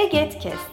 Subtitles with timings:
[0.00, 0.70] Egetkest.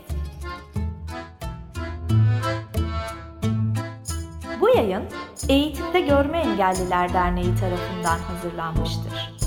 [4.62, 5.04] Bu yayın
[5.50, 9.38] Eğitimde Görme Engelliler Derneği tarafından hazırlanmıştır.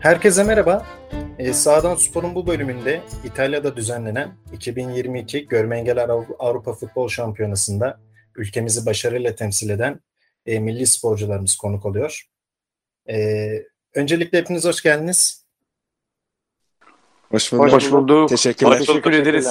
[0.00, 0.86] Herkese merhaba.
[1.46, 8.00] E, Sağdan Spor'un bu bölümünde İtalya'da düzenlenen 2022 Görme Engelliler Avrupa Futbol Şampiyonası'nda
[8.36, 10.00] ülkemizi başarıyla temsil eden
[10.46, 12.26] e, milli sporcularımız konuk oluyor.
[13.08, 13.48] E,
[13.94, 15.44] öncelikle hepiniz hoş geldiniz.
[17.30, 17.72] Hoş bulduk.
[17.72, 18.28] Hoş bulduk.
[18.28, 18.78] Teşekkürler.
[18.78, 19.48] Teşekkür ederiz.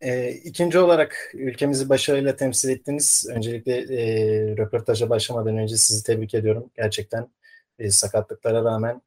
[0.00, 3.26] E, ikinci olarak ülkemizi başarıyla temsil ettiniz.
[3.30, 6.70] Öncelikle e, röportaja başlamadan önce sizi tebrik ediyorum.
[6.76, 7.28] Gerçekten
[7.78, 9.00] e, sakatlıklara rağmen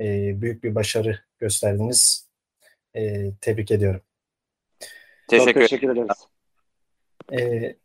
[0.00, 2.28] e, büyük bir başarı gösterdiniz.
[2.94, 4.00] E, tebrik ediyorum.
[5.28, 6.26] Teşekkür, Çok teşekkür ederiz.
[7.32, 7.76] E,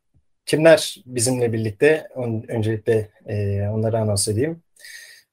[0.45, 2.07] kimler bizimle birlikte?
[2.47, 4.63] öncelikle e, onları anons edeyim.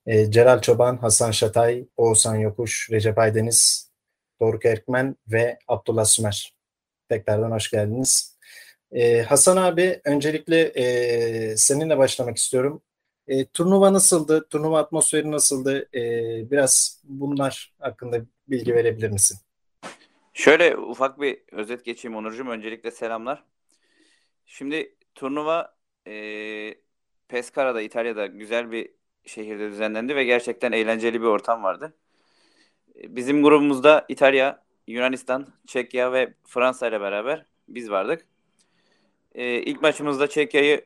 [0.07, 3.91] E, Celal Çoban, Hasan Şatay, Oğuzhan Yokuş, Recep Aydeniz,
[4.41, 6.55] Doruk Erkmen ve Abdullah Sümer.
[7.09, 8.39] Tekrardan hoş geldiniz.
[8.93, 12.83] E, Hasan abi öncelikle e, seninle başlamak istiyorum.
[13.29, 14.49] E, turnuva nasıldı?
[14.51, 15.89] Turnuva atmosferi nasıldı?
[15.95, 16.01] E,
[16.51, 19.39] biraz bunlar hakkında bilgi verebilir misin?
[20.33, 22.49] Şöyle ufak bir özet geçeyim Onurcuğum.
[22.49, 23.45] Öncelikle selamlar.
[24.47, 25.75] Şimdi turnuva
[26.07, 26.75] e,
[27.29, 28.91] Pescara'da İtalya'da güzel bir
[29.25, 31.95] şehirde düzenlendi ve gerçekten eğlenceli bir ortam vardı.
[33.03, 38.27] E, bizim grubumuzda İtalya, Yunanistan, Çekya ve Fransa ile beraber biz vardık.
[39.35, 40.85] E, ilk maçımızda Çekya'yı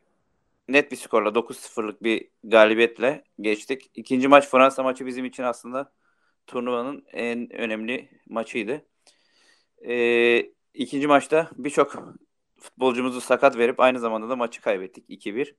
[0.68, 3.90] net bir skorla 9-0'lık bir galibiyetle geçtik.
[3.94, 5.92] İkinci maç Fransa maçı bizim için aslında
[6.46, 8.86] turnuvanın en önemli maçıydı.
[9.88, 11.96] Ee, ikinci maçta birçok
[12.60, 15.54] futbolcumuzu sakat verip aynı zamanda da maçı kaybettik 2-1.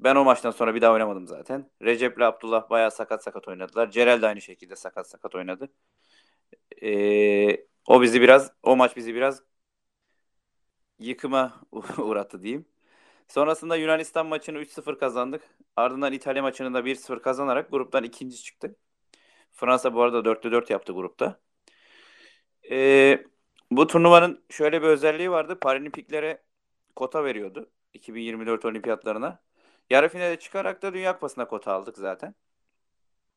[0.00, 1.70] Ben o maçtan sonra bir daha oynamadım zaten.
[1.82, 3.90] Recep ile Abdullah bayağı sakat sakat oynadılar.
[3.90, 5.68] Cerel de aynı şekilde sakat sakat oynadı.
[6.82, 9.42] Ee, o bizi biraz, o maç bizi biraz
[10.98, 11.60] yıkıma
[11.98, 12.66] uğrattı diyeyim.
[13.30, 15.42] Sonrasında Yunanistan maçını 3-0 kazandık.
[15.76, 18.76] Ardından İtalya maçını da 1-0 kazanarak gruptan ikinci çıktı.
[19.52, 21.40] Fransa bu arada 4'te 4 yaptı grupta.
[22.70, 23.24] Ee,
[23.70, 25.58] bu turnuvanın şöyle bir özelliği vardı.
[25.60, 26.42] Paralimpiklere
[26.96, 27.70] kota veriyordu.
[27.94, 29.42] 2024 olimpiyatlarına.
[29.90, 32.34] Yarı finale çıkarak da Dünya Kupası'na kota aldık zaten.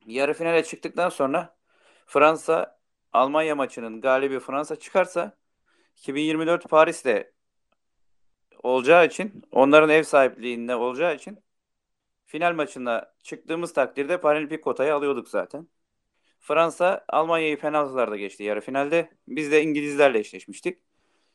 [0.06, 1.56] Yarı finale çıktıktan sonra
[2.06, 2.80] Fransa
[3.12, 5.38] Almanya maçının galibi Fransa çıkarsa
[5.96, 7.33] 2024 Paris'te
[8.64, 11.38] olacağı için onların ev sahipliğinde olacağı için
[12.26, 15.68] final maçına çıktığımız takdirde paralimpik kotayı alıyorduk zaten.
[16.40, 19.10] Fransa Almanya'yı penaltılarda geçti yarı finalde.
[19.28, 20.78] Biz de İngilizlerle eşleşmiştik.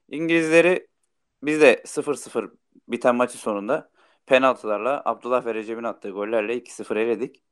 [0.10, 0.88] İngilizleri
[1.44, 2.52] biz de 0-0
[2.88, 3.92] biten maçı sonunda
[4.26, 7.44] penaltılarla Abdullah ve Recep'in attığı gollerle 2-0 eledik.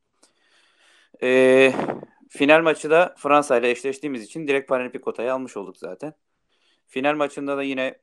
[1.23, 1.73] Ee,
[2.29, 6.13] final maçı da Fransa ile eşleştiğimiz için direkt paralimpik kotayı almış olduk zaten.
[6.87, 7.99] Final maçında da yine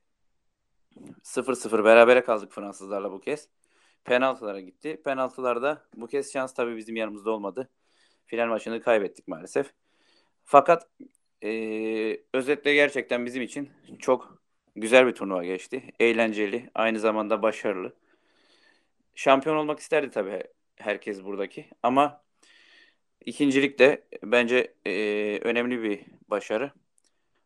[1.23, 3.49] 0-0 berabere kaldık Fransızlarla bu kez.
[4.03, 5.01] Penaltılara gitti.
[5.05, 7.69] Penaltılarda bu kez şans tabii bizim yanımızda olmadı.
[8.25, 9.73] Final maçını kaybettik maalesef.
[10.43, 10.89] Fakat
[11.43, 11.49] e,
[12.33, 13.69] özetle gerçekten bizim için
[13.99, 14.41] çok
[14.75, 15.83] güzel bir turnuva geçti.
[15.99, 17.93] Eğlenceli, aynı zamanda başarılı.
[19.15, 20.43] Şampiyon olmak isterdi tabii
[20.75, 21.65] herkes buradaki.
[21.83, 22.23] Ama
[23.25, 24.91] ikincilik de bence e,
[25.43, 26.71] önemli bir başarı.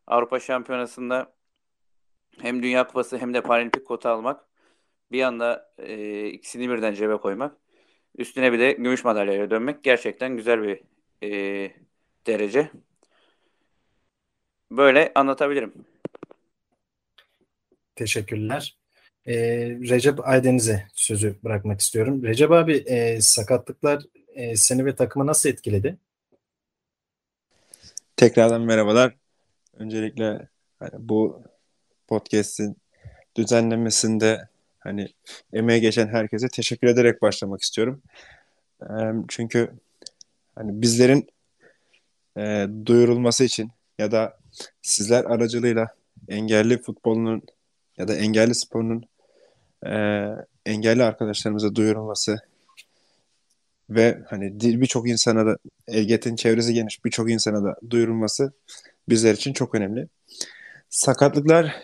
[0.08, 1.34] Avrupa Şampiyonası'nda
[2.41, 4.45] hem Dünya Kupası hem de Paralimpik kota almak
[5.12, 7.56] bir anda e, ikisini birden cebe koymak
[8.17, 10.81] üstüne bir de gümüş madalyayla dönmek gerçekten güzel bir
[11.23, 11.72] e,
[12.28, 12.72] derece.
[14.72, 15.73] Böyle anlatabilirim.
[17.96, 18.78] Teşekkürler.
[19.25, 22.23] Ee, Recep Aydeniz'e sözü bırakmak istiyorum.
[22.23, 24.03] Recep abi e, sakatlıklar
[24.35, 25.97] e, seni ve takımı nasıl etkiledi?
[28.16, 29.16] Tekrardan merhabalar.
[29.73, 30.47] Öncelikle
[30.79, 31.43] hani bu
[32.09, 32.78] podcast'in
[33.35, 34.47] düzenlemesinde
[34.79, 35.08] hani
[35.53, 38.02] emeğe geçen herkese teşekkür ederek başlamak istiyorum.
[39.28, 39.72] Çünkü
[40.56, 41.29] hani bizlerin
[42.38, 44.38] e, duyurulması için ya da
[44.82, 45.88] sizler aracılığıyla
[46.28, 47.41] engelli futbolunun
[47.97, 49.03] ya da engelli sporunun
[49.85, 49.94] e,
[50.66, 52.40] engelli arkadaşlarımıza duyurulması
[53.90, 55.58] ve hani birçok insana da
[55.88, 58.53] EGT'nin çevresi geniş birçok insana da duyurulması
[59.09, 60.08] bizler için çok önemli.
[60.90, 61.76] Sakatlıklar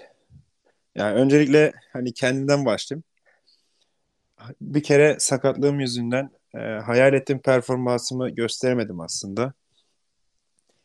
[0.96, 3.04] yani öncelikle hani kendimden başlayayım.
[4.62, 9.54] Bir kere sakatlığım yüzünden e, hayal ettiğim performansımı gösteremedim aslında.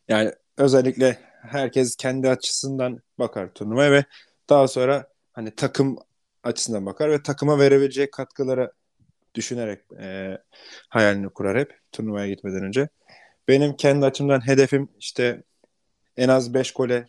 [0.08, 4.04] Yani özellikle herkes kendi açısından bakar turnuvaya ve
[4.50, 5.98] daha sonra hani takım
[6.42, 8.72] açısından bakar ve takıma verebileceği katkılara
[9.34, 10.38] düşünerek e,
[10.88, 12.88] hayalini kurar hep turnuvaya gitmeden önce.
[13.48, 15.42] Benim kendi açımdan hedefim işte
[16.16, 17.08] en az 5 gole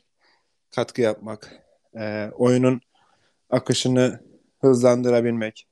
[0.75, 1.63] katkı yapmak,
[1.97, 2.81] e, oyunun
[3.51, 4.23] akışını
[4.61, 5.67] hızlandırabilmek,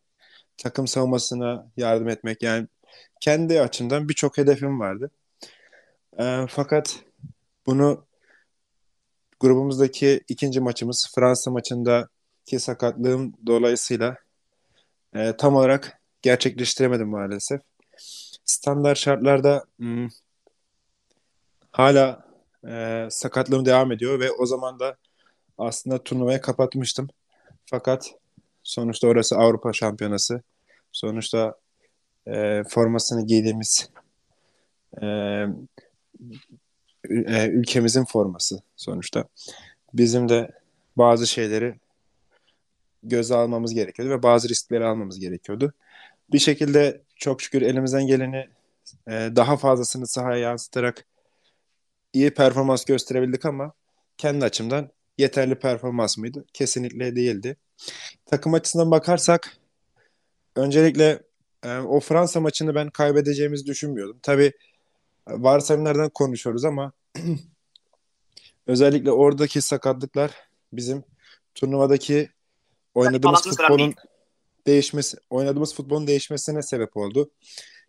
[0.57, 2.43] takım savunmasına yardım etmek.
[2.43, 2.67] Yani
[3.21, 5.11] kendi açımdan birçok hedefim vardı.
[6.19, 6.99] E, fakat
[7.65, 8.05] bunu
[9.39, 14.17] grubumuzdaki ikinci maçımız Fransa maçındaki sakatlığım dolayısıyla
[15.15, 17.61] e, tam olarak gerçekleştiremedim maalesef.
[18.45, 20.07] Standart şartlarda hmm,
[21.71, 22.25] hala
[22.67, 24.97] e, sakatlığım devam ediyor ve o zaman da
[25.57, 27.07] aslında turnuvayı kapatmıştım.
[27.69, 28.11] Fakat
[28.63, 30.41] sonuçta orası Avrupa Şampiyonası.
[30.91, 31.55] Sonuçta
[32.27, 33.89] e, formasını giydiğimiz
[35.01, 35.05] e,
[37.09, 39.23] e, ülkemizin forması sonuçta.
[39.93, 40.51] Bizim de
[40.97, 41.75] bazı şeyleri
[43.03, 45.73] göze almamız gerekiyordu ve bazı riskleri almamız gerekiyordu.
[46.31, 48.49] Bir şekilde çok şükür elimizden geleni
[49.07, 51.05] e, daha fazlasını sahaya yansıtarak
[52.13, 53.73] iyi performans gösterebildik ama
[54.17, 54.89] kendi açımdan
[55.19, 56.45] yeterli performans mıydı?
[56.53, 57.57] Kesinlikle değildi.
[58.25, 59.57] Takım açısından bakarsak
[60.55, 61.23] öncelikle
[61.63, 64.19] e, o Fransa maçını ben kaybedeceğimizi düşünmüyordum.
[64.21, 64.53] Tabii
[65.27, 66.91] varsayımlardan konuşuyoruz ama
[68.67, 70.31] özellikle oradaki sakatlıklar
[70.73, 71.03] bizim
[71.55, 72.29] turnuvadaki
[72.95, 73.95] oynadığımız futbolun
[74.67, 77.31] değişmesi, oynadığımız futbolun değişmesine sebep oldu.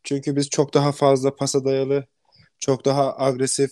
[0.04, 2.06] Çünkü biz çok daha fazla pasa dayalı,
[2.58, 3.70] çok daha agresif,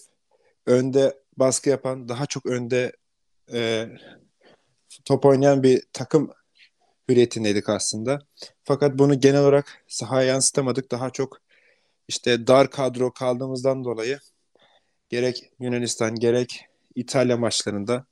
[0.67, 2.93] önde baskı yapan, daha çok önde
[3.53, 3.89] e,
[5.05, 6.31] top oynayan bir takım
[7.09, 8.19] hürriyetindeydik aslında.
[8.65, 10.91] Fakat bunu genel olarak sahaya yansıtamadık.
[10.91, 11.39] Daha çok
[12.09, 14.19] işte dar kadro kaldığımızdan dolayı
[15.09, 16.65] gerek Yunanistan gerek
[16.95, 18.05] İtalya maçlarında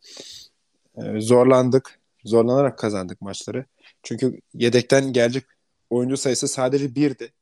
[0.97, 2.01] e, zorlandık.
[2.25, 3.65] Zorlanarak kazandık maçları.
[4.03, 5.45] Çünkü yedekten gelecek
[5.91, 7.33] oyuncu sayısı sadece birdi.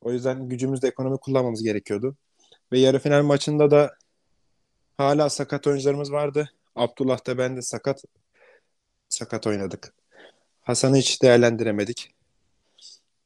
[0.00, 2.16] O yüzden gücümüzde ekonomi kullanmamız gerekiyordu.
[2.72, 3.94] Ve yarı final maçında da
[4.96, 6.50] hala sakat oyuncularımız vardı.
[6.78, 8.04] Abdullah da ben de sakat
[9.08, 9.94] sakat oynadık.
[10.60, 12.14] Hasan'ı hiç değerlendiremedik.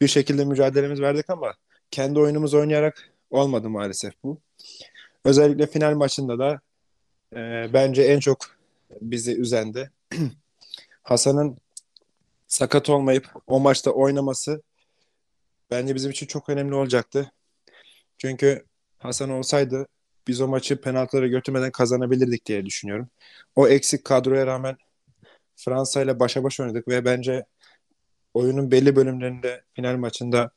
[0.01, 1.55] Bir şekilde mücadelemiz verdik ama
[1.91, 4.39] kendi oyunumuz oynayarak olmadı maalesef bu.
[5.25, 6.61] Özellikle final maçında da
[7.33, 8.39] e, bence en çok
[9.01, 9.91] bizi üzendi.
[11.03, 11.57] Hasan'ın
[12.47, 14.63] sakat olmayıp o maçta oynaması
[15.71, 17.33] bence bizim için çok önemli olacaktı.
[18.19, 18.65] Çünkü
[18.99, 19.87] Hasan olsaydı
[20.27, 23.09] biz o maçı penaltılara götürmeden kazanabilirdik diye düşünüyorum.
[23.57, 24.77] O eksik kadroya rağmen
[25.57, 27.45] Fransa ile başa baş oynadık ve bence
[28.35, 30.51] oyunun belli bölümlerinde final maçında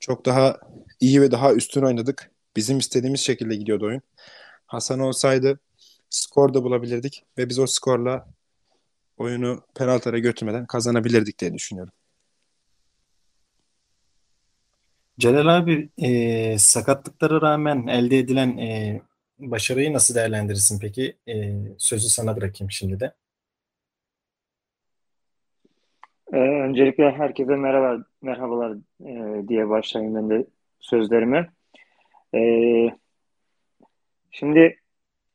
[0.00, 0.60] çok daha
[1.00, 2.30] iyi ve daha üstün oynadık.
[2.56, 4.02] Bizim istediğimiz şekilde gidiyordu oyun.
[4.66, 5.60] Hasan olsaydı
[6.10, 8.26] skor da bulabilirdik ve biz o skorla
[9.18, 11.92] oyunu penaltılara götürmeden kazanabilirdik diye düşünüyorum.
[15.18, 19.02] Celal abi e, sakatlıklara rağmen elde edilen e,
[19.40, 21.16] başarıyı nasıl değerlendirirsin peki?
[21.28, 23.12] E, sözü sana bırakayım şimdi de.
[26.32, 28.76] Ee, öncelikle herkese merhaba, merhabalar
[29.06, 30.46] e, diye başlayayım ben de
[30.80, 31.50] sözlerime.
[32.34, 32.90] Ee,
[34.30, 34.76] şimdi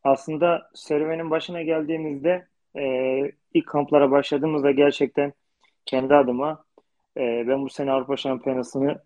[0.04, 2.84] aslında serüvenin başına geldiğimizde e,
[3.54, 5.34] ilk kamplara başladığımızda gerçekten
[5.86, 6.66] kendi adıma
[7.18, 9.04] e, ben bu sene Avrupa Şampiyonası'nı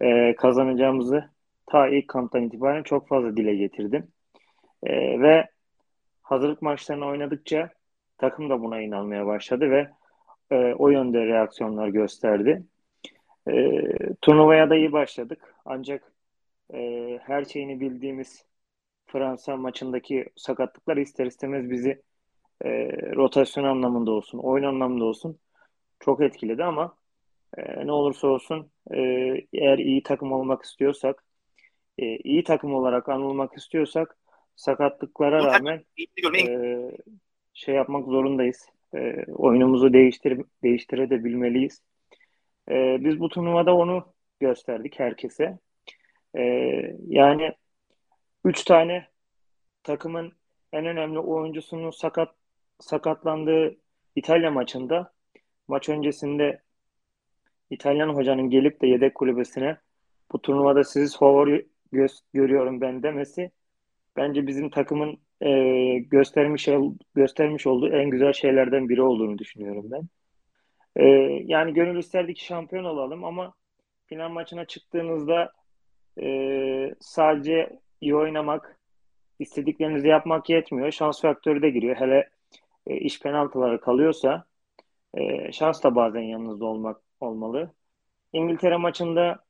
[0.00, 1.30] e, kazanacağımızı
[1.66, 4.08] ta ilk kamptan itibaren çok fazla dile getirdim.
[4.82, 5.48] E, ve
[6.22, 7.70] hazırlık maçlarını oynadıkça
[8.18, 9.90] takım da buna inanmaya başladı ve
[10.50, 12.62] e, o yönde reaksiyonlar gösterdi.
[13.50, 13.82] E,
[14.22, 15.54] turnuvaya da iyi başladık.
[15.64, 16.12] Ancak
[16.74, 18.44] e, her şeyini bildiğimiz
[19.06, 22.02] Fransa maçındaki sakatlıklar ister istemez bizi
[22.64, 22.68] e,
[23.16, 25.38] rotasyon anlamında olsun, oyun anlamında olsun
[26.00, 26.96] çok etkiledi ama
[27.56, 29.00] e, ne olursa olsun e,
[29.52, 31.24] eğer iyi takım olmak istiyorsak,
[31.98, 34.16] e, iyi takım olarak anılmak istiyorsak
[34.56, 35.84] sakatlıklara rağmen
[36.48, 36.78] e,
[37.54, 38.68] şey yapmak zorundayız.
[38.94, 41.82] E, oyunumuzu değiştir değiştirebilmeliyiz.
[42.70, 45.58] E, biz bu turnuvada onu gösterdik herkese.
[46.36, 46.42] E,
[47.08, 47.52] yani
[48.44, 49.06] üç tane
[49.82, 50.32] takımın
[50.72, 52.34] en önemli oyuncusunun sakat
[52.80, 53.76] sakatlandığı
[54.16, 55.12] İtalya maçında
[55.68, 56.62] maç öncesinde
[57.70, 59.76] İtalyan hocanın gelip de yedek kulübesine
[60.32, 61.68] bu turnuvada sizi favori
[62.32, 63.50] görüyorum ben demesi
[64.16, 65.50] bence bizim takımın e,
[65.98, 66.68] göstermiş
[67.14, 70.08] göstermiş olduğu en güzel şeylerden biri olduğunu düşünüyorum ben.
[70.96, 71.04] E,
[71.44, 73.54] yani gönül isterdi ki şampiyon olalım ama
[74.06, 75.52] final maçına çıktığınızda
[76.20, 78.78] e, sadece iyi oynamak,
[79.38, 80.90] istediklerinizi yapmak yetmiyor.
[80.90, 81.96] Şans faktörü de giriyor.
[81.96, 82.30] Hele
[82.86, 84.44] e, iş penaltıları kalıyorsa
[85.14, 87.72] e, şans da bazen yanınızda olmak olmalı.
[88.32, 89.44] İngiltere maçında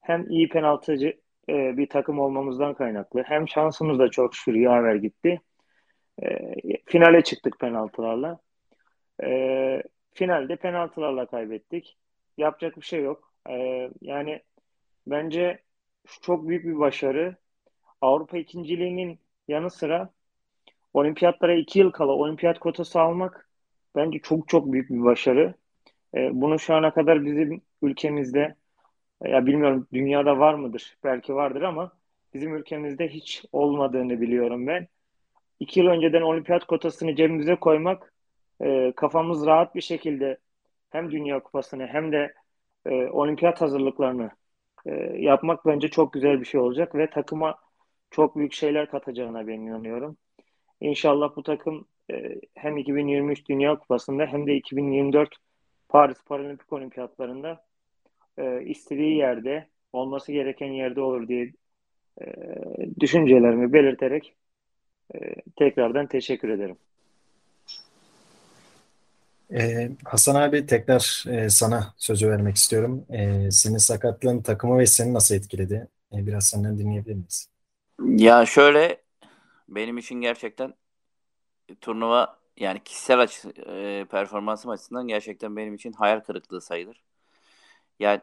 [0.00, 5.40] hem iyi penaltıcı e, bir takım olmamızdan kaynaklı hem şansımız da çok şükür yaver gitti.
[6.22, 6.52] E,
[6.86, 8.38] finale çıktık penaltılarla.
[9.24, 9.82] E,
[10.14, 11.98] finalde penaltılarla kaybettik.
[12.38, 13.32] Yapacak bir şey yok.
[13.50, 14.42] E, yani
[15.06, 15.62] bence
[16.22, 17.36] çok büyük bir başarı.
[18.00, 20.10] Avrupa ikinciliğinin yanı sıra
[20.94, 23.48] olimpiyatlara iki yıl kala olimpiyat kotası almak
[23.96, 25.54] bence çok çok büyük bir başarı.
[26.14, 28.56] E, bunu şu ana kadar bizim ülkemizde
[29.24, 30.96] ya bilmiyorum dünyada var mıdır?
[31.04, 31.92] Belki vardır ama
[32.34, 34.88] bizim ülkemizde hiç olmadığını biliyorum ben.
[35.60, 38.14] İki yıl önceden olimpiyat kotasını cebimize koymak
[38.60, 40.38] e, kafamız rahat bir şekilde
[40.90, 42.34] hem Dünya Kupası'nı hem de
[42.86, 44.30] e, olimpiyat hazırlıklarını
[44.86, 47.58] e, yapmak bence çok güzel bir şey olacak ve takıma
[48.10, 50.16] çok büyük şeyler katacağına ben inanıyorum.
[50.80, 55.36] İnşallah bu takım e, hem 2023 Dünya Kupası'nda hem de 2024
[55.88, 57.65] Paris Paralimpik Olimpiyatlarında
[58.38, 61.52] e, istediği yerde olması gereken yerde olur diye
[62.20, 62.26] e,
[63.00, 64.34] düşüncelerimi belirterek
[65.14, 65.18] e,
[65.56, 66.76] tekrardan teşekkür ederim.
[69.52, 73.06] Ee, Hasan abi tekrar e, sana sözü vermek istiyorum.
[73.10, 75.88] E, senin sakatlığın takımı ve seni nasıl etkiledi?
[76.12, 77.48] E, biraz senden dinleyebilir miyiz?
[78.06, 79.02] Ya şöyle
[79.68, 80.74] benim için gerçekten
[81.80, 87.05] turnuva yani kişisel açı, e, performansım açısından gerçekten benim için hayal kırıklığı sayılır.
[88.00, 88.20] Yani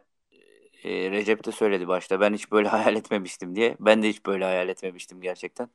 [0.83, 3.77] e, Recep de söyledi başta ben hiç böyle hayal etmemiştim diye.
[3.79, 5.69] Ben de hiç böyle hayal etmemiştim gerçekten.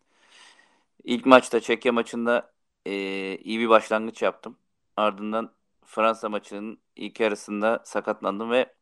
[1.04, 2.52] İlk maçta Çekya maçında
[2.86, 2.92] e,
[3.38, 4.58] iyi bir başlangıç yaptım.
[4.96, 5.52] Ardından
[5.84, 8.74] Fransa maçının ilk yarısında sakatlandım ve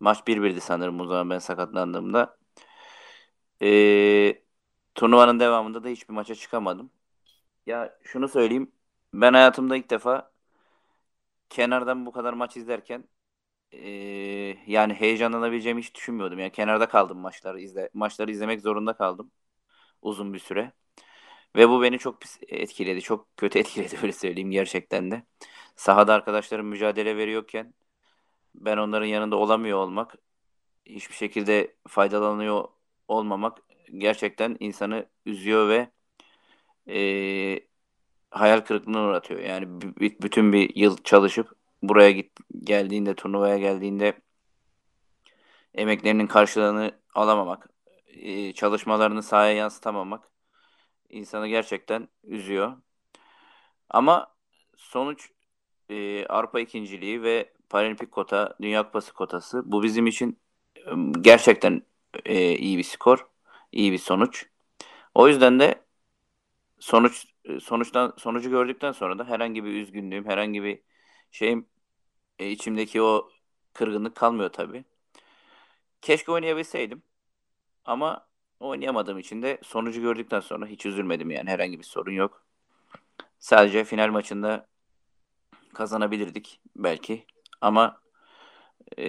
[0.00, 2.38] maç 1-1'di sanırım o zaman ben sakatlandığımda.
[3.62, 4.42] E,
[4.94, 6.90] turnuvanın devamında da hiçbir maça çıkamadım.
[7.66, 8.72] Ya şunu söyleyeyim.
[9.14, 10.32] Ben hayatımda ilk defa
[11.50, 13.04] kenardan bu kadar maç izlerken
[14.66, 16.38] yani heyecanlanabileceğimi hiç düşünmüyordum.
[16.38, 19.30] Yani kenarda kaldım maçları izle maçları izlemek zorunda kaldım
[20.02, 20.72] uzun bir süre.
[21.56, 23.02] Ve bu beni çok pis etkiledi.
[23.02, 25.22] Çok kötü etkiledi öyle söyleyeyim gerçekten de.
[25.76, 27.74] Sahada arkadaşlarım mücadele veriyorken
[28.54, 30.14] ben onların yanında olamıyor olmak,
[30.86, 32.68] hiçbir şekilde faydalanıyor
[33.08, 33.58] olmamak
[33.98, 35.90] gerçekten insanı üzüyor ve
[36.88, 37.60] e,
[38.30, 39.40] hayal kırıklığına uğratıyor.
[39.40, 39.68] Yani
[40.00, 41.56] bütün bir yıl çalışıp
[41.88, 42.32] buraya git
[42.64, 44.20] geldiğinde turnuvaya geldiğinde
[45.74, 47.68] emeklerinin karşılığını alamamak,
[48.06, 50.30] e, çalışmalarını sahaya yansıtamamak
[51.10, 52.76] insanı gerçekten üzüyor.
[53.90, 54.34] Ama
[54.76, 55.30] sonuç
[55.88, 60.38] e, Avrupa ikinciliği ve Paralimpik kota, Dünya Kupası kotası bu bizim için
[60.76, 60.90] e,
[61.20, 61.82] gerçekten
[62.24, 63.26] e, iyi bir skor,
[63.72, 64.46] iyi bir sonuç.
[65.14, 65.84] O yüzden de
[66.78, 67.26] sonuç
[67.62, 70.80] sonuçtan sonucu gördükten sonra da herhangi bir üzgünlüğüm, herhangi bir
[71.30, 71.66] şeyim
[72.38, 73.30] e, içimdeki o
[73.72, 74.84] kırgınlık kalmıyor tabii.
[76.02, 77.02] Keşke oynayabilseydim.
[77.84, 78.26] Ama
[78.60, 82.44] oynayamadığım için de sonucu gördükten sonra hiç üzülmedim yani herhangi bir sorun yok.
[83.38, 84.68] Sadece final maçında
[85.74, 87.26] kazanabilirdik belki
[87.60, 88.00] ama
[88.98, 89.06] e,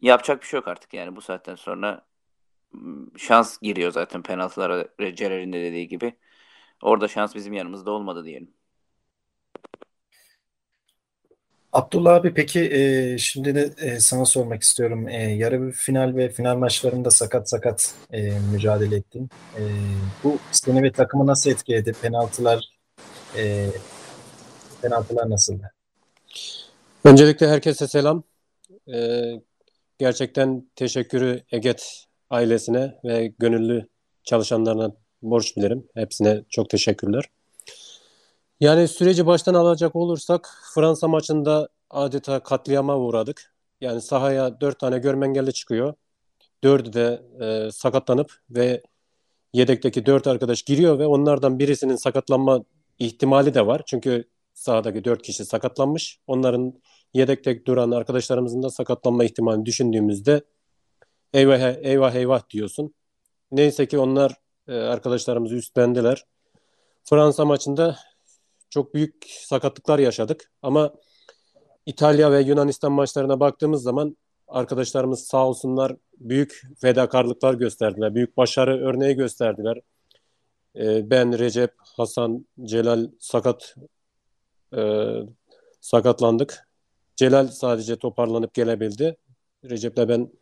[0.00, 2.06] yapacak bir şey yok artık yani bu saatten sonra
[3.18, 6.16] şans giriyor zaten penaltılara Celal'in de dediği gibi.
[6.82, 8.55] Orada şans bizim yanımızda olmadı diyelim.
[11.76, 15.08] Abdullah abi peki e, şimdi de e, sana sormak istiyorum.
[15.08, 19.30] E, yarı final ve final maçlarında sakat sakat e, mücadele ettin.
[19.58, 19.62] E,
[20.24, 21.92] bu seni ve takımı nasıl etkiledi?
[22.02, 22.64] Penaltılar
[23.36, 23.66] e,
[24.82, 25.72] penaltılar nasıldı?
[27.04, 28.22] Öncelikle herkese selam.
[28.94, 29.30] E,
[29.98, 33.88] gerçekten teşekkürü Eget ailesine ve gönüllü
[34.24, 34.92] çalışanlarına
[35.22, 35.86] borç bilirim.
[35.94, 37.24] Hepsine çok teşekkürler.
[38.60, 43.54] Yani süreci baştan alacak olursak Fransa maçında adeta katliama uğradık.
[43.80, 45.94] Yani sahaya dört tane görme engelli çıkıyor.
[46.64, 48.82] Dördü de e, sakatlanıp ve
[49.52, 52.64] yedekteki dört arkadaş giriyor ve onlardan birisinin sakatlanma
[52.98, 53.82] ihtimali de var.
[53.86, 56.20] Çünkü sahadaki dört kişi sakatlanmış.
[56.26, 56.74] Onların
[57.14, 60.40] yedekte duran arkadaşlarımızın da sakatlanma ihtimalini düşündüğümüzde
[61.34, 62.94] eyvah eyvah eyvah diyorsun.
[63.52, 64.32] Neyse ki onlar
[64.68, 66.24] e, arkadaşlarımızı üstlendiler.
[67.04, 67.96] Fransa maçında
[68.70, 70.92] çok büyük sakatlıklar yaşadık ama
[71.86, 74.16] İtalya ve Yunanistan maçlarına baktığımız zaman
[74.48, 78.14] arkadaşlarımız sağ olsunlar büyük fedakarlıklar gösterdiler.
[78.14, 79.80] Büyük başarı örneği gösterdiler.
[80.76, 83.74] E, ben, Recep, Hasan, Celal sakat
[84.76, 85.12] e,
[85.80, 86.68] sakatlandık.
[87.16, 89.16] Celal sadece toparlanıp gelebildi.
[89.64, 90.32] Recep'le ben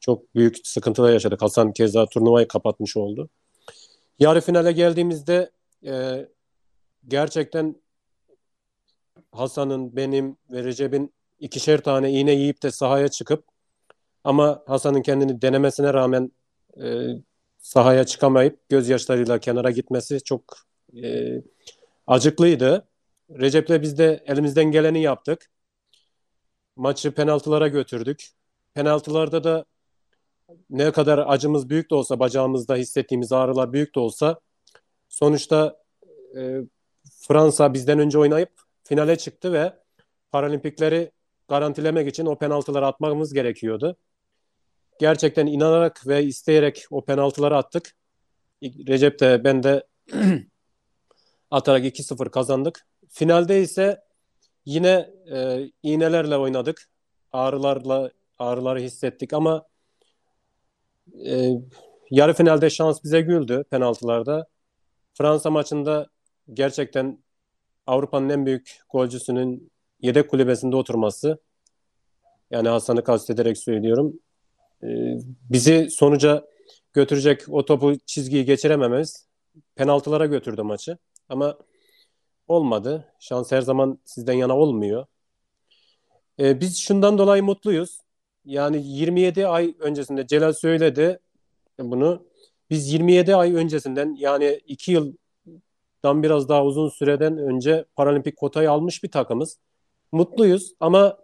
[0.00, 1.42] çok büyük sıkıntılar yaşadık.
[1.42, 3.28] Hasan keza turnuvayı kapatmış oldu.
[4.18, 5.50] Yarı finale geldiğimizde
[5.86, 6.26] e,
[7.08, 7.76] gerçekten
[9.32, 13.44] Hasan'ın, benim ve Recep'in ikişer tane iğne yiyip de sahaya çıkıp
[14.24, 16.32] ama Hasan'ın kendini denemesine rağmen
[16.82, 17.08] e,
[17.58, 20.56] sahaya çıkamayıp gözyaşlarıyla kenara gitmesi çok
[21.02, 21.42] e,
[22.06, 22.88] acıklıydı.
[23.30, 25.50] Recep'le biz de elimizden geleni yaptık.
[26.76, 28.28] Maçı penaltılara götürdük.
[28.74, 29.64] Penaltılarda da
[30.70, 34.40] ne kadar acımız büyük de olsa, bacağımızda hissettiğimiz ağrılar büyük de olsa
[35.08, 35.82] sonuçta
[36.36, 36.60] e,
[37.28, 38.50] Fransa bizden önce oynayıp
[38.82, 39.72] finale çıktı ve
[40.32, 41.10] paralimpikleri
[41.48, 43.96] garantilemek için o penaltıları atmamız gerekiyordu.
[45.00, 47.96] Gerçekten inanarak ve isteyerek o penaltıları attık.
[48.62, 49.86] Recep de ben de
[51.50, 52.86] atarak 2-0 kazandık.
[53.08, 54.00] Finalde ise
[54.64, 56.88] yine e, iğnelerle oynadık.
[57.32, 59.66] Ağrılarla ağrıları hissettik ama
[61.26, 61.50] e,
[62.10, 64.46] yarı finalde şans bize güldü penaltılarda.
[65.14, 66.08] Fransa maçında
[66.52, 67.18] gerçekten
[67.86, 69.70] Avrupa'nın en büyük golcüsünün
[70.00, 71.38] yedek kulübesinde oturması
[72.50, 74.20] yani Hasan'ı kastederek söylüyorum.
[74.82, 74.88] E,
[75.50, 76.44] bizi sonuca
[76.92, 79.26] götürecek o topu çizgiyi geçiremememiz
[79.74, 80.98] penaltılara götürdü maçı.
[81.28, 81.58] Ama
[82.48, 83.12] olmadı.
[83.20, 85.06] Şans her zaman sizden yana olmuyor.
[86.40, 88.00] E, biz şundan dolayı mutluyuz.
[88.44, 91.18] Yani 27 ay öncesinde Celal söyledi
[91.78, 92.26] bunu.
[92.70, 94.92] Biz 27 ay öncesinden yani 2
[96.04, 99.58] yıldan biraz daha uzun süreden önce paralimpik kotayı almış bir takımız.
[100.12, 101.18] Mutluyuz ama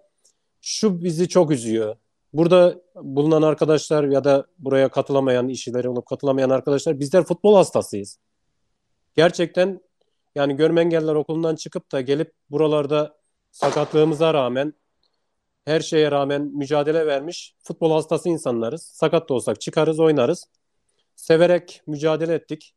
[0.60, 1.96] şu bizi çok üzüyor.
[2.32, 8.18] Burada bulunan arkadaşlar ya da buraya katılamayan işçileri olup katılamayan arkadaşlar bizler futbol hastasıyız.
[9.16, 9.80] Gerçekten
[10.34, 13.16] yani görme engeller okulundan çıkıp da gelip buralarda
[13.50, 14.74] sakatlığımıza rağmen
[15.64, 18.82] her şeye rağmen mücadele vermiş futbol hastası insanlarız.
[18.82, 20.44] Sakat da olsak çıkarız oynarız.
[21.16, 22.74] Severek mücadele ettik.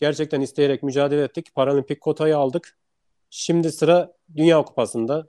[0.00, 1.54] Gerçekten isteyerek mücadele ettik.
[1.54, 2.78] Paralimpik kotayı aldık.
[3.30, 5.28] Şimdi sıra Dünya Kupası'nda.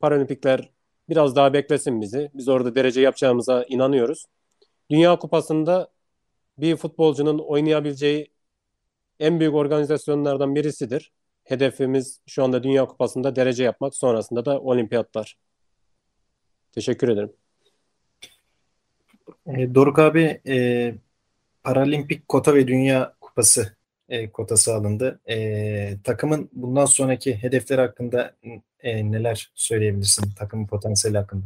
[0.00, 0.70] Paralimpikler
[1.08, 2.30] biraz daha beklesin bizi.
[2.34, 4.26] Biz orada derece yapacağımıza inanıyoruz.
[4.90, 5.88] Dünya Kupası'nda
[6.58, 8.30] bir futbolcunun oynayabileceği
[9.20, 11.12] en büyük organizasyonlardan birisidir.
[11.44, 15.36] Hedefimiz şu anda Dünya Kupası'nda derece yapmak, sonrasında da olimpiyatlar.
[16.72, 17.32] Teşekkür ederim.
[19.46, 20.94] E, Doruk abi e,
[21.64, 23.75] Paralimpik kota ve Dünya Kupası
[24.08, 25.20] e, kotası alındı.
[25.28, 28.32] E, takımın bundan sonraki hedefleri hakkında
[28.80, 31.44] e, neler söyleyebilirsin takımın potansiyeli hakkında?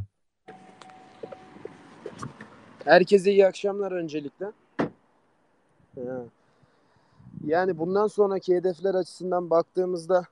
[2.85, 4.47] Herkese iyi akşamlar öncelikle.
[7.47, 10.25] Yani bundan sonraki hedefler açısından baktığımızda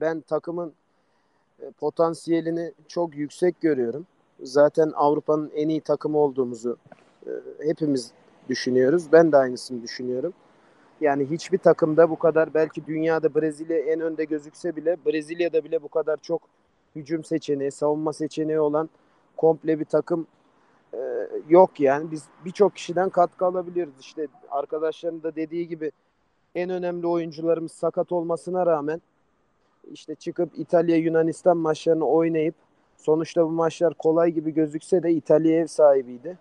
[0.00, 0.72] ben takımın
[1.60, 4.06] e, potansiyelini çok yüksek görüyorum.
[4.42, 6.76] Zaten Avrupa'nın en iyi takımı olduğumuzu
[7.26, 7.30] e,
[7.68, 8.10] hepimiz
[8.48, 9.12] düşünüyoruz.
[9.12, 10.32] Ben de aynısını düşünüyorum.
[11.04, 15.88] Yani hiçbir takımda bu kadar belki dünyada Brezilya en önde gözükse bile Brezilya'da bile bu
[15.88, 16.42] kadar çok
[16.96, 18.90] hücum seçeneği, savunma seçeneği olan
[19.36, 20.26] komple bir takım
[20.94, 20.98] e,
[21.48, 22.10] yok yani.
[22.10, 23.94] Biz birçok kişiden katkı alabiliyoruz.
[24.00, 25.92] İşte arkadaşların da dediği gibi
[26.54, 29.02] en önemli oyuncularımız sakat olmasına rağmen
[29.92, 32.54] işte çıkıp İtalya Yunanistan maçlarını oynayıp
[32.96, 36.38] sonuçta bu maçlar kolay gibi gözükse de İtalya ev sahibiydi.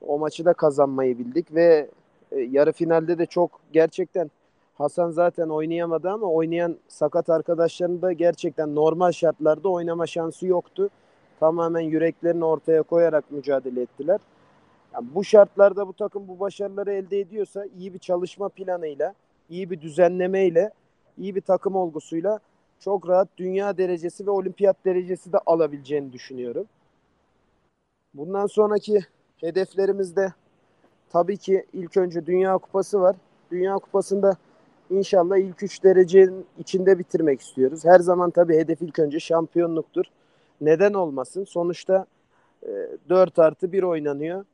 [0.00, 1.88] O maçı da kazanmayı bildik ve
[2.34, 4.30] e, yarı finalde de çok gerçekten
[4.74, 10.90] Hasan zaten oynayamadı ama oynayan sakat arkadaşların da gerçekten normal şartlarda oynama şansı yoktu.
[11.40, 14.20] Tamamen yüreklerini ortaya koyarak mücadele ettiler.
[14.94, 19.14] Yani bu şartlarda bu takım bu başarıları elde ediyorsa iyi bir çalışma planıyla,
[19.50, 20.70] iyi bir düzenlemeyle,
[21.18, 22.38] iyi bir takım olgusuyla
[22.80, 26.66] çok rahat dünya derecesi ve olimpiyat derecesi de alabileceğini düşünüyorum.
[28.14, 29.00] Bundan sonraki
[29.36, 30.32] hedeflerimizde
[31.12, 33.16] tabii ki ilk önce Dünya Kupası var.
[33.50, 34.36] Dünya Kupası'nda
[34.90, 37.84] inşallah ilk üç derecenin içinde bitirmek istiyoruz.
[37.84, 40.04] Her zaman tabii hedef ilk önce şampiyonluktur.
[40.60, 41.44] Neden olmasın?
[41.44, 42.06] Sonuçta
[42.62, 42.68] e,
[43.08, 44.44] 4 artı 1 oynanıyor.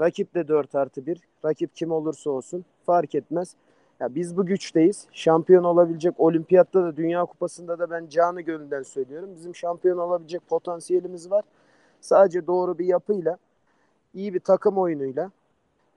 [0.00, 1.20] Rakip de 4 artı 1.
[1.44, 3.54] Rakip kim olursa olsun fark etmez.
[4.00, 5.06] Ya biz bu güçteyiz.
[5.12, 9.30] Şampiyon olabilecek olimpiyatta da Dünya Kupası'nda da ben canı gönülden söylüyorum.
[9.36, 11.44] Bizim şampiyon olabilecek potansiyelimiz var.
[12.00, 13.36] Sadece doğru bir yapıyla,
[14.14, 15.30] iyi bir takım oyunuyla.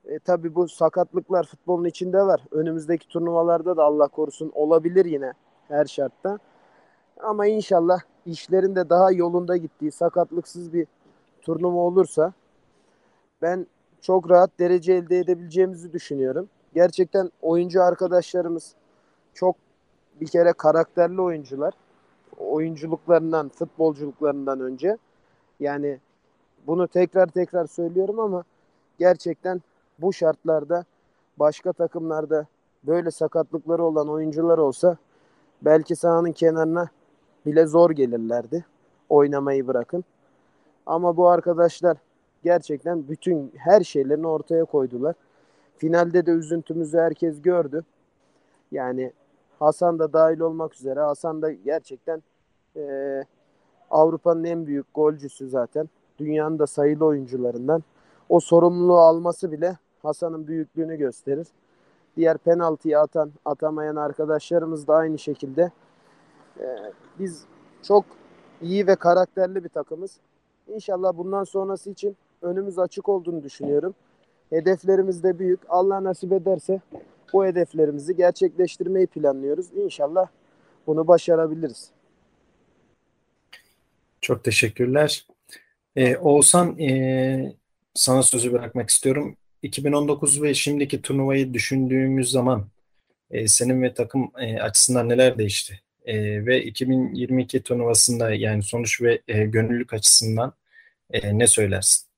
[0.10, 2.42] E, tabii bu sakatlıklar futbolun içinde var.
[2.52, 5.34] Önümüzdeki turnuvalarda da Allah korusun olabilir yine
[5.68, 6.38] her şartta.
[7.20, 10.88] Ama inşallah işlerin de daha yolunda gittiği sakatlıksız bir
[11.42, 12.34] turnuva olursa
[13.42, 13.68] ben
[14.02, 18.76] çok rahat derece elde edebileceğimizi düşünüyorum gerçekten oyuncu arkadaşlarımız
[19.34, 19.56] çok
[20.22, 21.74] bir kere karakterli oyuncular.
[22.38, 24.98] Oyunculuklarından, futbolculuklarından önce.
[25.60, 26.00] Yani
[26.68, 28.44] bunu tekrar tekrar söylüyorum ama
[29.00, 29.62] gerçekten
[30.02, 30.86] bu şartlarda
[31.38, 32.46] başka takımlarda
[32.84, 34.98] böyle sakatlıkları olan oyuncular olsa
[35.62, 36.90] belki sahanın kenarına
[37.46, 38.66] bile zor gelirlerdi.
[39.10, 40.04] Oynamayı bırakın.
[40.86, 41.98] Ama bu arkadaşlar
[42.44, 45.16] gerçekten bütün her şeylerini ortaya koydular.
[45.78, 47.84] Finalde de üzüntümüzü herkes gördü.
[48.72, 49.14] Yani
[49.60, 51.00] Hasan da dahil olmak üzere.
[51.00, 52.24] Hasan da gerçekten
[52.76, 53.24] e,
[53.92, 55.90] Avrupa'nın en büyük golcüsü zaten.
[56.20, 57.84] Dünyanın da sayılı oyuncularından.
[58.30, 61.48] O sorumluluğu alması bile Hasan'ın büyüklüğünü gösterir.
[62.18, 65.72] Diğer penaltıyı atan, atamayan arkadaşlarımız da aynı şekilde.
[66.60, 66.66] E,
[67.20, 67.44] biz
[67.84, 68.06] çok
[68.62, 70.18] iyi ve karakterli bir takımız.
[70.68, 73.96] İnşallah bundan sonrası için önümüz açık olduğunu düşünüyorum.
[74.50, 75.60] Hedeflerimiz de büyük.
[75.70, 76.82] Allah nasip ederse
[77.34, 79.66] bu hedeflerimizi gerçekleştirmeyi planlıyoruz.
[79.74, 80.28] İnşallah
[80.88, 81.92] bunu başarabiliriz.
[84.22, 85.28] Çok teşekkürler.
[85.96, 87.54] Ee, Oğuzhan e,
[87.94, 89.36] sana sözü bırakmak istiyorum.
[89.64, 92.68] 2019 ve şimdiki turnuvayı düşündüğümüz zaman
[93.32, 95.82] e, senin ve takım e, açısından neler değişti?
[96.06, 100.54] E, ve 2022 turnuvasında yani sonuç ve e, gönüllülük açısından
[101.12, 102.10] e, ne söylersin?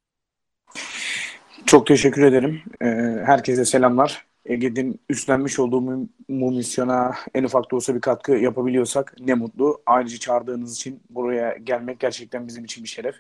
[1.66, 2.62] Çok teşekkür ederim.
[2.82, 2.86] Ee,
[3.26, 4.26] herkese selamlar.
[4.46, 9.82] Ege'nin üstlenmiş olduğu bu misyona en ufak da olsa bir katkı yapabiliyorsak ne mutlu.
[9.86, 13.16] Ayrıca çağırdığınız için buraya gelmek gerçekten bizim için bir şeref.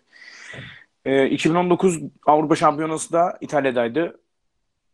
[1.05, 4.19] Ee, 2019 Avrupa Şampiyonası da İtalya'daydı.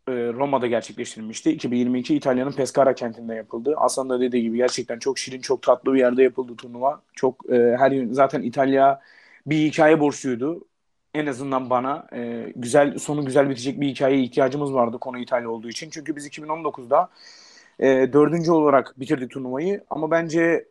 [0.08, 1.52] Ee, Roma'da gerçekleştirilmişti.
[1.52, 3.74] 2022 İtalya'nın Pescara kentinde yapıldı.
[3.78, 7.02] Aslında da dediği gibi gerçekten çok şirin, çok tatlı bir yerde yapıldı turnuva.
[7.13, 9.02] Çok e, her yön zaten İtalya
[9.48, 10.65] bir hikaye borçluydu
[11.13, 15.70] en azından bana e, güzel sonu güzel bitecek bir hikayeye ihtiyacımız vardı konu İtalya olduğu
[15.70, 15.89] için.
[15.89, 17.10] Çünkü biz 2019'da
[17.80, 20.67] e, dördüncü olarak bitirdik turnuvayı ama bence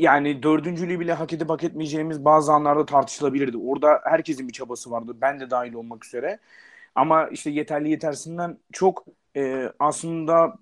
[0.00, 3.56] yani dördüncülüğü bile hak edip hak etmeyeceğimiz bazı anlarda tartışılabilirdi.
[3.56, 5.16] Orada herkesin bir çabası vardı.
[5.20, 6.38] Ben de dahil olmak üzere.
[6.94, 9.04] Ama işte yeterli yetersinden çok
[9.36, 10.58] e, aslında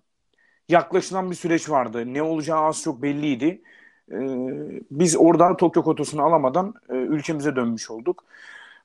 [0.68, 2.14] yaklaşılan bir süreç vardı.
[2.14, 3.62] Ne olacağı az çok belliydi.
[4.12, 4.16] E,
[4.90, 8.24] biz orada Tokyo kotosunu alamadan e, ülkemize dönmüş olduk.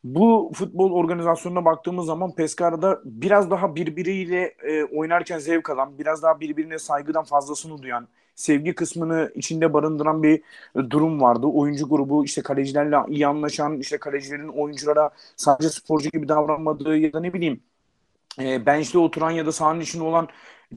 [0.04, 6.40] Bu futbol organizasyonuna baktığımız zaman Pescara'da biraz daha birbiriyle e, oynarken zevk alan, biraz daha
[6.40, 10.42] birbirine saygıdan fazlasını duyan, sevgi kısmını içinde barındıran bir
[10.90, 11.48] durum vardı.
[11.48, 17.20] Oyuncu grubu işte kalecilerle iyi anlaşan, işte kalecilerin oyunculara sadece sporcu gibi davranmadığı ya da
[17.20, 17.64] ne bileyim
[18.40, 20.28] e, bench'te oturan ya da sahanın içinde olan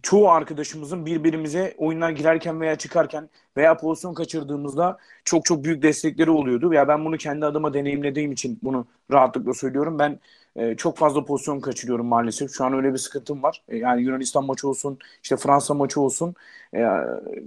[0.02, 6.70] çoğu arkadaşımızın birbirimize oyunlar girerken veya çıkarken veya pozisyon kaçırdığımızda çok çok büyük destekleri oluyordu.
[6.70, 9.98] Veya ben bunu kendi adıma deneyimlediğim için bunu rahatlıkla söylüyorum.
[9.98, 10.20] Ben
[10.56, 12.52] e, çok fazla pozisyon kaçırıyorum maalesef.
[12.52, 13.62] Şu an öyle bir sıkıntım var.
[13.68, 16.34] E, yani Yunanistan maçı olsun, işte Fransa maçı olsun.
[16.74, 16.84] E,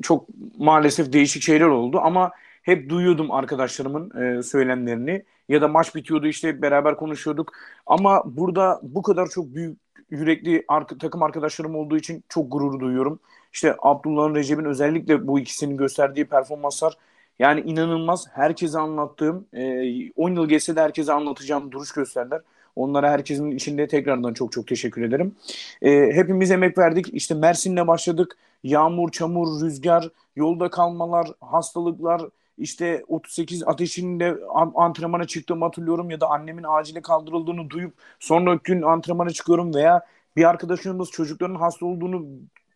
[0.02, 2.32] çok maalesef değişik şeyler oldu ama
[2.62, 7.54] hep duyuyordum arkadaşlarımın e, söylemlerini ya da maç bitiyordu işte beraber konuşuyorduk.
[7.86, 9.78] Ama burada bu kadar çok büyük
[10.12, 13.20] yürekli arka, takım arkadaşlarım olduğu için çok gurur duyuyorum.
[13.54, 16.98] İşte Abdullah'ın, Recep'in özellikle bu ikisinin gösterdiği performanslar
[17.40, 18.28] yani inanılmaz.
[18.32, 22.42] Herkese anlattığım, e, 10 yıl geçse de herkese anlatacağım duruş gösterdiler.
[22.76, 25.36] Onlara herkesin içinde tekrardan çok çok teşekkür ederim.
[25.82, 27.14] E, hepimiz emek verdik.
[27.14, 28.38] İşte Mersin'le başladık.
[28.64, 32.22] Yağmur, çamur, rüzgar, yolda kalmalar, hastalıklar,
[32.60, 34.38] işte 38 ateşinde
[34.76, 40.50] antrenmana çıktığımı hatırlıyorum ya da annemin acile kaldırıldığını duyup sonra gün antrenmana çıkıyorum veya bir
[40.50, 42.26] arkadaşımız çocukların hasta olduğunu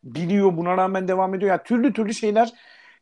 [0.04, 1.52] biliyor buna rağmen devam ediyor.
[1.52, 2.54] Yani türlü türlü şeyler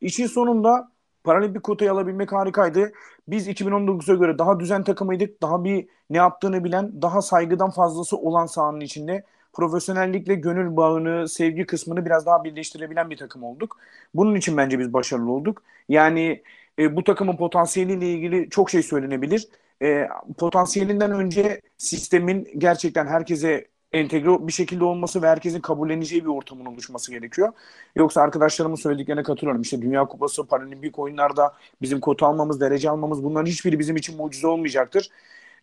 [0.02, 0.92] işin sonunda
[1.24, 2.92] paralimpik kotayı alabilmek harikaydı.
[3.28, 5.42] Biz 2019'a göre daha düzen takımıydık.
[5.42, 11.66] Daha bir ne yaptığını bilen, daha saygıdan fazlası olan sahanın içinde profesyonellikle gönül bağını, sevgi
[11.66, 13.78] kısmını biraz daha birleştirebilen bir takım olduk.
[14.14, 15.64] Bunun için bence biz başarılı olduk.
[15.90, 16.44] Yani
[16.82, 19.48] e, bu takımın potansiyeliyle ilgili çok şey söylenebilir.
[19.82, 26.66] E, potansiyelinden önce sistemin gerçekten herkese entegre bir şekilde olması ve herkesin kabulleneceği bir ortamın
[26.66, 27.54] oluşması gerekiyor.
[27.96, 29.62] Yoksa arkadaşlarımın söylediklerine katılıyorum.
[29.62, 34.48] İşte Dünya Kupası, Paralimpik oyunlarda bizim kota almamız, derece almamız bunların hiçbiri bizim için mucize
[34.48, 35.10] olmayacaktır.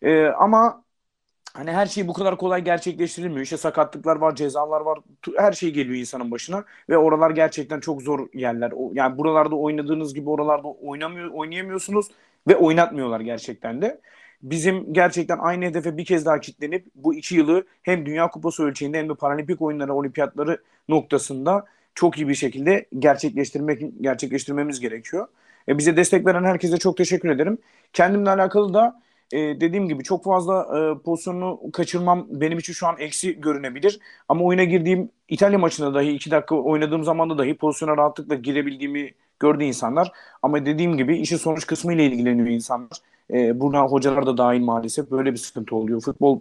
[0.01, 0.83] Ee, ama
[1.53, 3.41] hani her şey bu kadar kolay gerçekleştirilmiyor.
[3.41, 4.99] İşte sakatlıklar var, cezalar var.
[5.37, 8.71] Her şey geliyor insanın başına ve oralar gerçekten çok zor yerler.
[8.93, 12.07] Yani buralarda oynadığınız gibi oralarda oynamıyor oynayamıyorsunuz
[12.47, 14.01] ve oynatmıyorlar gerçekten de.
[14.41, 18.97] Bizim gerçekten aynı hedefe bir kez daha kitlenip bu iki yılı hem Dünya Kupası ölçeğinde
[18.97, 25.27] hem de Paralimpik oyunları, olimpiyatları noktasında çok iyi bir şekilde gerçekleştirmek gerçekleştirmemiz gerekiyor.
[25.67, 27.57] E, bize destek veren herkese çok teşekkür ederim.
[27.93, 32.95] Kendimle alakalı da e, dediğim gibi çok fazla e, pozisyonu kaçırmam benim için şu an
[32.99, 33.99] eksi görünebilir.
[34.29, 39.63] Ama oyuna girdiğim İtalya maçında dahi iki dakika oynadığım zamanda dahi pozisyona rahatlıkla girebildiğimi gördü
[39.63, 40.11] insanlar.
[40.41, 42.97] Ama dediğim gibi işin sonuç kısmı ile ilgileniyor insanlar.
[43.33, 46.01] E, buna hocalar da dahil maalesef böyle bir sıkıntı oluyor.
[46.01, 46.39] Futbol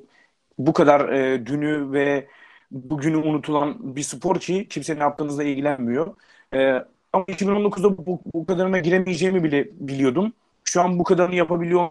[0.59, 2.29] bu kadar e, dünü ve
[2.71, 6.15] bugünü unutulan bir spor ki kimse yaptığınızla ilgilenmiyor.
[6.55, 10.33] E, ama 2019'da bu, bu kadarına giremeyeceğimi bile biliyordum.
[10.65, 11.89] Şu an bu kadarını yapabiliyor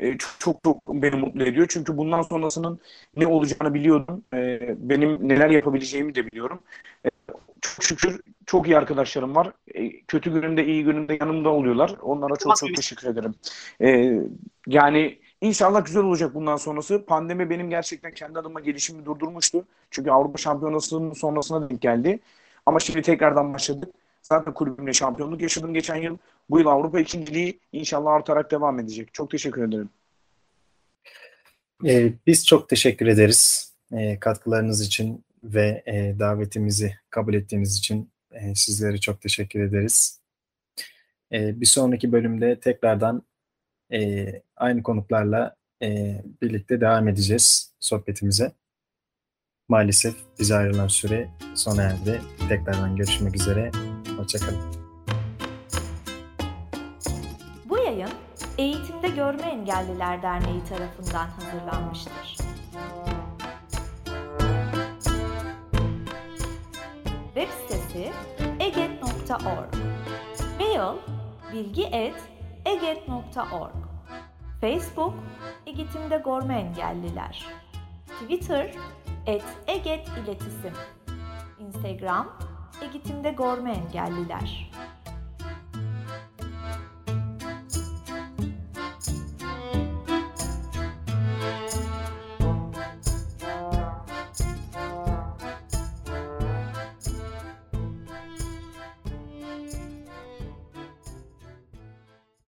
[0.00, 1.66] e, çok, çok çok beni mutlu ediyor.
[1.70, 2.80] Çünkü bundan sonrasının
[3.16, 4.24] ne olacağını biliyordum.
[4.34, 6.60] E, benim neler yapabileceğimi de biliyorum.
[7.06, 7.08] E,
[7.60, 9.52] çok şükür çok iyi arkadaşlarım var.
[9.74, 11.96] E, kötü günümde iyi günümde yanımda oluyorlar.
[12.02, 13.34] Onlara çok çok teşekkür ederim.
[13.80, 14.20] E,
[14.66, 17.06] yani inşallah güzel olacak bundan sonrası.
[17.06, 19.64] Pandemi benim gerçekten kendi adıma gelişimi durdurmuştu.
[19.90, 22.20] Çünkü Avrupa Şampiyonası'nın sonrasına denk geldi.
[22.66, 23.94] Ama şimdi tekrardan başladık.
[24.28, 26.16] Zaten kulübümle şampiyonluk yaşadım geçen yıl.
[26.50, 29.14] Bu yıl Avrupa ikinciliği inşallah artarak devam edecek.
[29.14, 29.90] Çok teşekkür ederim.
[31.86, 38.54] Ee, biz çok teşekkür ederiz e, katkılarınız için ve e, davetimizi kabul ettiğiniz için e,
[38.54, 40.20] sizlere çok teşekkür ederiz.
[41.32, 43.22] E, bir sonraki bölümde tekrardan
[43.92, 48.52] e, aynı konuklarla e, birlikte devam edeceğiz sohbetimize.
[49.68, 52.20] Maalesef bize ayrılan süre sona erdi.
[52.48, 53.70] Tekrardan görüşmek üzere.
[54.16, 54.58] Hoşçakalın.
[57.64, 58.10] Bu yayın
[58.58, 62.36] Eğitimde Görme Engelliler Derneği tarafından hazırlanmıştır.
[67.34, 68.12] Web sitesi
[68.60, 69.74] eget.org
[70.60, 70.96] Mail
[71.52, 73.74] bilgi.eget.org
[74.60, 75.14] Facebook
[75.66, 77.46] Eğitimde Görme Engelliler
[78.20, 78.74] Twitter
[79.26, 80.72] et Eget İletisim
[81.58, 82.38] Instagram
[82.96, 84.70] Eğitimde Görme Engelliler